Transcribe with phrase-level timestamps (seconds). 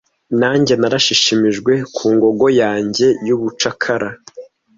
[0.39, 4.09] nanjye narashimishijwe ku ngogo yanjye y'ubucakara